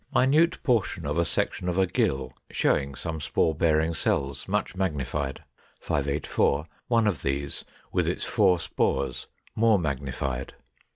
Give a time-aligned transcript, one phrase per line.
[0.11, 5.43] Minute portion of a section of a gill, showing some spore bearing cells, much magnified.
[5.79, 6.65] 584.
[6.87, 10.55] One of these, with its four spores, more magnified.